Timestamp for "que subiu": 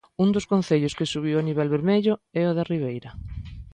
0.97-1.35